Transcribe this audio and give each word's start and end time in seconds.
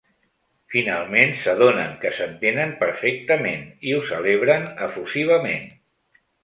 Finalment 0.75 1.33
s’adonen 1.41 1.93
que 2.05 2.13
s’entenen 2.21 2.75
perfectament 2.81 3.69
i 3.91 3.97
ho 3.99 4.03
celebren 4.13 4.69
efusivament. 4.91 5.75